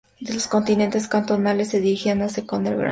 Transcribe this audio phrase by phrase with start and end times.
[0.19, 2.79] Los contingentes cantonales se dirigían a socorrer Grandson.